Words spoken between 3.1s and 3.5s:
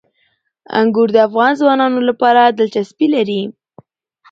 لري.